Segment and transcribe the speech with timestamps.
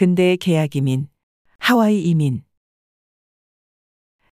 [0.00, 1.08] 근대의 계약 이민,
[1.58, 2.42] 하와이 이민.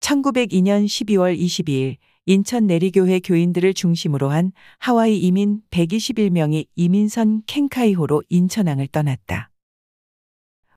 [0.00, 9.50] 1902년 12월 22일 인천 내리교회 교인들을 중심으로 한 하와이 이민 121명이 이민선 켄카이호로 인천항을 떠났다.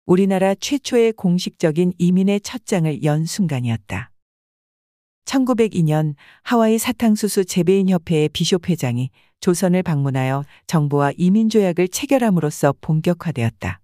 [0.05, 4.11] 우리나라 최초의 공식적인 이민의 첫 장을 연 순간이었다.
[5.25, 6.13] 1902년
[6.43, 9.09] 하와이 사탕수수 재배인협회의 비숍 회장이
[9.39, 13.81] 조선을 방문하여 정부와 이민조약을 체결함으로써 본격화되었다.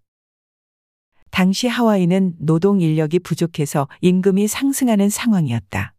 [1.32, 5.96] 당시 하와이는 노동 인력이 부족해서 임금이 상승하는 상황이었다.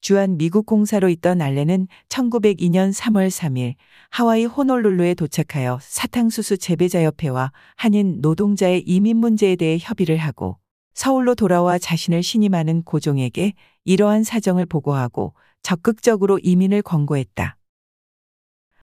[0.00, 3.74] 주한 미국 공사로 있던 알렌은 1902년 3월 3일
[4.10, 10.58] 하와이 호놀룰루에 도착하여 사탕수수 재배자협회와 한인 노동자의 이민 문제에 대해 협의를 하고
[10.94, 13.54] 서울로 돌아와 자신을 신임하는 고종에게
[13.84, 17.56] 이러한 사정을 보고하고 적극적으로 이민을 권고했다.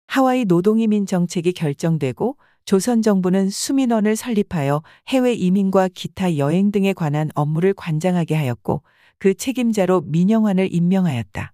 [0.07, 2.37] 하와이 노동이민 정책이 결정되고
[2.69, 8.83] 조선 정부는 수민원을 설립하여 해외 이민과 기타 여행 등에 관한 업무를 관장하게 하였고
[9.17, 11.51] 그 책임자로 민영환을 임명하였다.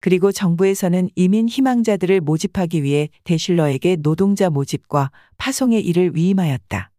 [0.00, 6.90] 그리고 정부에서는 이민 희망자들을 모집하기 위해 대실러에게 노동자 모집과 파송의 일을 위임하였다.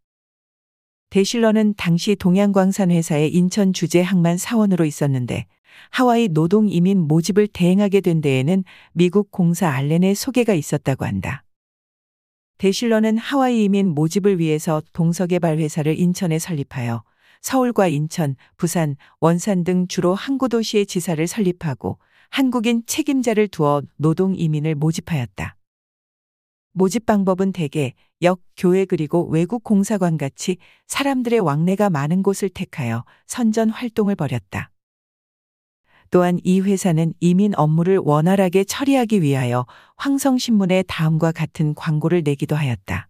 [1.10, 5.48] 대실러는 당시 동양광산 회사의 인천 주재 항만 사원으로 있었는데
[5.90, 11.45] 하와이 노동 이민 모집을 대행하게 된 데에는 미국 공사 알렌의 소개가 있었다고 한다.
[12.58, 17.04] 대실러는 하와이 이민 모집을 위해서 동서개발 회사를 인천에 설립하여
[17.42, 24.76] 서울과 인천, 부산, 원산 등 주로 항구 도시의 지사를 설립하고 한국인 책임자를 두어 노동 이민을
[24.76, 25.56] 모집하였다.
[26.74, 33.70] 모집 방법은 대개 역, 교회 그리고 외국 공사관 같이 사람들의 왕래가 많은 곳을 택하여 선전
[33.70, 34.72] 활동을 벌였다.
[36.12, 39.66] 또한 이 회사는 이민 업무를 원활하게 처리하기 위하여
[39.98, 43.10] 황성신문에 다음과 같은 광고를 내기도 하였다.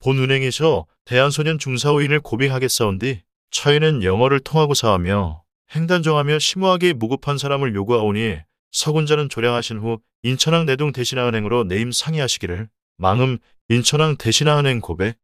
[0.00, 5.42] 본은행에서 대한소년 중사오인을 고빙하겠사온디 처인은 영어를 통하고 사하며
[5.74, 8.36] 행단정하며 심오하게 무급한 사람을 요구하오니
[8.72, 13.38] 서군자는 조량하신 후 인천항 내동 대신하은행으로 내임 상의하시기를 망음
[13.68, 15.16] 인천항 대신하은행 고백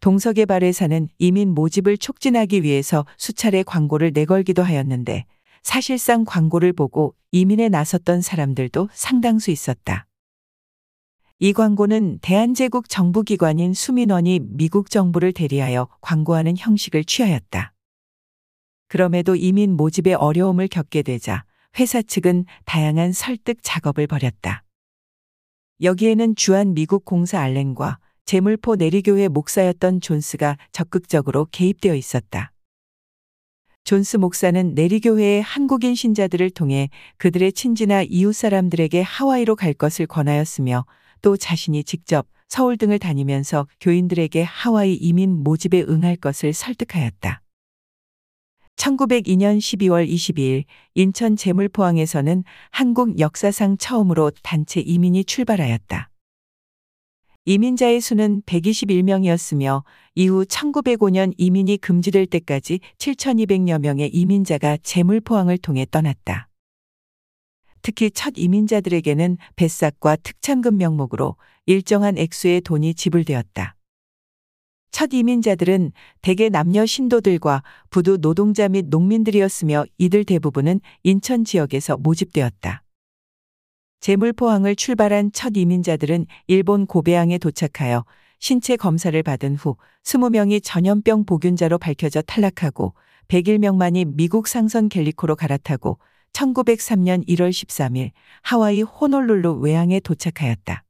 [0.00, 5.26] 동서개발회사는 이민 모집을 촉진하기 위해서 수차례 광고를 내걸기도 하였는데
[5.62, 10.06] 사실상 광고를 보고 이민에 나섰던 사람들도 상당수 있었다.
[11.38, 17.74] 이 광고는 대한제국 정부기관인 수민원이 미국 정부를 대리하여 광고하는 형식을 취하였다.
[18.88, 21.44] 그럼에도 이민 모집에 어려움을 겪게 되자
[21.78, 24.62] 회사 측은 다양한 설득 작업을 벌였다.
[25.82, 32.50] 여기에는 주한 미국 공사 알렌과 제물포 내리교회 목사였던 존스가 적극적으로 개입되어 있었다.
[33.84, 40.84] 존스 목사는 내리교회의 한국인 신자들을 통해 그들의 친지나 이웃 사람들에게 하와이로 갈 것을 권하였으며
[41.22, 47.42] 또 자신이 직접 서울 등을 다니면서 교인들에게 하와이 이민 모집에 응할 것을 설득하였다.
[48.74, 50.64] 1902년 12월 22일
[50.94, 56.10] 인천 제물포항에서는 한국 역사상 처음으로 단체 이민이 출발하였다.
[57.48, 59.84] 이민자의 수는 121명이었으며
[60.16, 66.48] 이후 1905년 이민이 금지될 때까지 7,200여 명의 이민자가 제물포항을 통해 떠났다.
[67.82, 71.36] 특히 첫 이민자들에게는 뱃삭과 특창금 명목으로
[71.66, 73.76] 일정한 액수의 돈이 지불되었다.
[74.90, 75.92] 첫 이민자들은
[76.22, 82.82] 대개 남녀 신도들과 부두 노동자 및 농민들이었으며 이들 대부분은 인천 지역에서 모집되었다.
[84.06, 88.04] 제물포항을 출발한 첫 이민자들은 일본 고베항에 도착하여
[88.38, 89.74] 신체 검사를 받은 후
[90.04, 92.94] 20명이 전염병 보균자로 밝혀져 탈락하고
[93.26, 95.98] 101명만이 미국 상선 갤리코로 갈아타고
[96.34, 98.12] 1903년 1월 13일
[98.42, 100.84] 하와이 호놀룰루 외항에 도착하였다.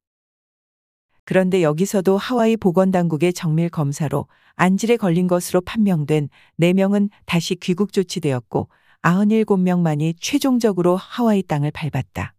[1.25, 6.29] 그런데 여기서도 하와이 보건당국의 정밀 검사로 안질에 걸린 것으로 판명된
[6.61, 8.69] 4명은 다시 귀국 조치되었고
[9.01, 12.36] 97명만이 최종적으로 하와이 땅을 밟았다.